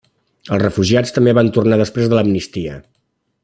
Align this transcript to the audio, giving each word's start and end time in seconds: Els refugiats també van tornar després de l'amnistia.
Els 0.55 0.61
refugiats 0.63 1.13
també 1.17 1.35
van 1.39 1.51
tornar 1.59 1.79
després 1.83 2.11
de 2.13 2.19
l'amnistia. 2.19 2.81